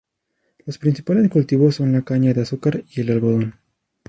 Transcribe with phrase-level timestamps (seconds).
[0.65, 3.59] Los principales cultivos son la caña de azúcar y el algodón.